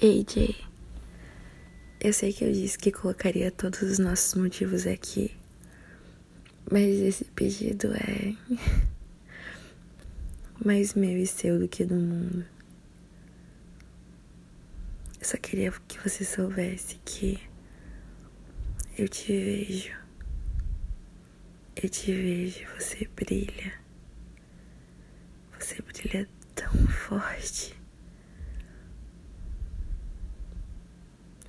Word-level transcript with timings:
Jay. 0.00 0.56
Eu 2.00 2.12
sei 2.12 2.32
que 2.32 2.44
eu 2.44 2.52
disse 2.52 2.76
que 2.76 2.90
colocaria 2.90 3.50
todos 3.50 3.80
os 3.82 3.98
nossos 3.98 4.34
motivos 4.34 4.86
aqui, 4.86 5.34
mas 6.70 6.98
esse 6.98 7.24
pedido 7.24 7.92
é 7.94 8.34
mais 10.62 10.94
meu 10.94 11.16
e 11.16 11.26
seu 11.26 11.58
do 11.58 11.68
que 11.68 11.84
do 11.84 11.94
mundo. 11.94 12.44
Eu 15.20 15.26
só 15.26 15.36
queria 15.38 15.72
que 15.88 15.98
você 15.98 16.24
soubesse 16.24 17.00
que 17.04 17.40
eu 18.98 19.08
te 19.08 19.32
vejo. 19.32 19.96
Eu 21.76 21.88
te 21.88 22.12
vejo, 22.12 22.66
você 22.78 23.08
brilha. 23.16 23.72
Você 25.58 25.80
brilha 25.80 26.28
tão 26.54 26.72
forte. 26.88 27.83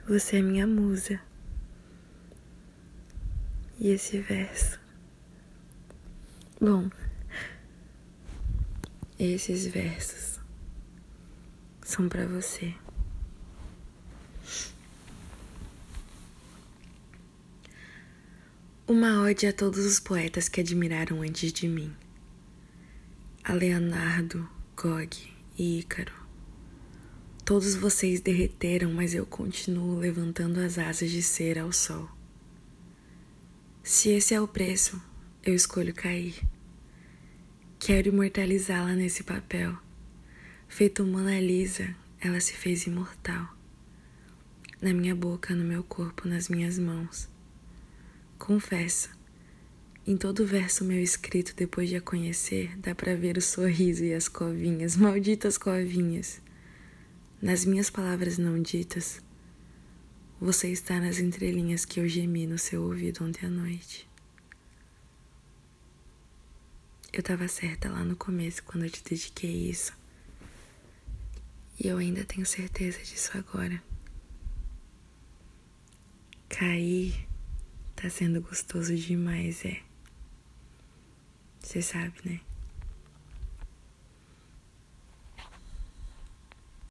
Você 0.07 0.37
é 0.37 0.41
minha 0.41 0.67
musa. 0.67 1.19
E 3.79 3.89
esse 3.89 4.19
verso. 4.19 4.79
Bom, 6.61 6.91
esses 9.17 9.65
versos 9.65 10.39
são 11.81 12.07
para 12.07 12.27
você. 12.27 12.75
Uma 18.87 19.23
ode 19.23 19.47
a 19.47 19.53
todos 19.53 19.83
os 19.83 19.99
poetas 19.99 20.47
que 20.47 20.61
admiraram 20.61 21.23
antes 21.23 21.51
de 21.51 21.67
mim. 21.67 21.91
A 23.43 23.53
Leonardo, 23.53 24.47
Gog 24.75 25.17
e 25.57 25.79
Ícaro. 25.79 26.24
Todos 27.45 27.75
vocês 27.75 28.19
derreteram, 28.19 28.91
mas 28.91 29.13
eu 29.13 29.25
continuo 29.25 29.99
levantando 29.99 30.59
as 30.59 30.79
asas 30.79 31.11
de 31.11 31.21
cera 31.21 31.61
ao 31.61 31.71
sol. 31.71 32.09
Se 33.83 34.09
esse 34.09 34.33
é 34.33 34.41
o 34.41 34.47
preço, 34.47 34.99
eu 35.43 35.53
escolho 35.53 35.93
cair. 35.93 36.35
Quero 37.77 38.09
imortalizá-la 38.09 38.95
nesse 38.95 39.23
papel. 39.23 39.77
Feito 40.67 41.05
Mona 41.05 41.39
Lisa, 41.39 41.95
ela 42.19 42.39
se 42.39 42.53
fez 42.53 42.87
imortal. 42.87 43.55
Na 44.81 44.91
minha 44.91 45.15
boca, 45.15 45.53
no 45.53 45.63
meu 45.63 45.83
corpo, 45.83 46.27
nas 46.27 46.49
minhas 46.49 46.79
mãos 46.79 47.29
Confesso, 48.37 49.09
em 50.05 50.17
todo 50.17 50.45
verso 50.45 50.83
meu 50.83 51.01
escrito 51.01 51.55
depois 51.55 51.89
de 51.89 51.95
a 51.95 52.01
conhecer, 52.01 52.77
dá 52.77 52.93
para 52.93 53.15
ver 53.15 53.37
o 53.37 53.41
sorriso 53.41 54.03
e 54.03 54.13
as 54.13 54.27
covinhas, 54.27 54.97
malditas 54.97 55.57
covinhas. 55.57 56.41
Nas 57.41 57.65
minhas 57.65 57.89
palavras 57.89 58.37
não 58.37 58.61
ditas, 58.61 59.21
você 60.39 60.71
está 60.71 60.99
nas 60.99 61.19
entrelinhas 61.19 61.85
que 61.85 61.99
eu 61.99 62.07
gemi 62.07 62.47
no 62.47 62.57
seu 62.57 62.83
ouvido 62.83 63.23
ontem 63.23 63.45
à 63.45 63.49
noite. 63.49 64.07
Eu 67.13 67.19
estava 67.19 67.47
certa 67.47 67.89
lá 67.89 68.03
no 68.03 68.15
começo 68.15 68.63
quando 68.63 68.83
eu 68.83 68.89
te 68.89 69.03
dediquei 69.03 69.69
isso. 69.69 69.93
E 71.79 71.87
eu 71.87 71.97
ainda 71.97 72.23
tenho 72.25 72.45
certeza 72.45 72.99
disso 72.99 73.37
agora. 73.37 73.81
Cair 76.49 77.25
Tá 77.95 78.09
sendo 78.09 78.41
gostoso 78.41 78.93
demais, 78.95 79.63
é. 79.63 79.81
Você 81.61 81.81
sabe, 81.81 82.13
né? 82.25 82.41